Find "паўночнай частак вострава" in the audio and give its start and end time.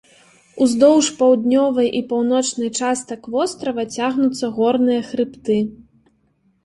2.13-3.83